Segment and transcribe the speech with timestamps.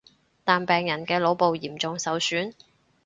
[0.43, 2.53] 但病人嘅腦部嚴重受損